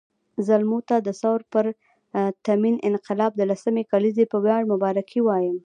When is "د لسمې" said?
3.37-3.83